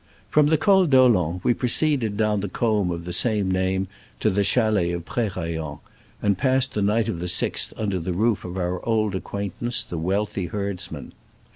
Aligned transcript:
From 0.31 0.47
the 0.47 0.57
Col 0.57 0.87
d'Olen 0.87 1.41
we 1.43 1.53
proceeded 1.53 2.17
down 2.17 2.39
the 2.39 2.49
combe 2.49 2.89
of 2.89 3.05
the 3.05 3.13
same 3.13 3.51
name 3.51 3.87
to 4.19 4.31
the 4.31 4.43
chalets 4.43 4.95
of 4.95 5.05
Prerayen, 5.05 5.77
and 6.23 6.39
passed 6.39 6.73
the 6.73 6.81
night 6.81 7.07
of 7.07 7.19
the 7.19 7.27
6th 7.27 7.71
under 7.77 7.99
the 7.99 8.11
roof 8.13 8.43
of 8.43 8.57
our 8.57 8.83
old 8.83 9.13
acquaintance, 9.13 9.83
the 9.83 9.99
wealthy 9.99 10.47
herds 10.47 10.91
man. 10.91 11.13